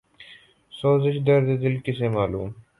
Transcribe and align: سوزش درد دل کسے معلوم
سوزش 0.73 1.15
درد 1.27 1.47
دل 1.61 1.75
کسے 1.85 2.07
معلوم 2.15 2.49